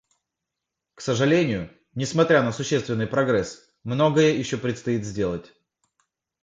[0.95, 5.53] К сожалению, несмотря на существенный прогресс, многое еще предстоит сделать.